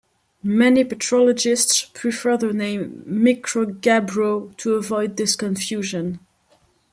[0.41, 6.19] Many petrologists prefer the name "microgabbro" to avoid this confusion.